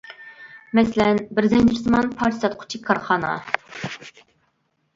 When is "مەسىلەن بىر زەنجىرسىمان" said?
0.79-2.09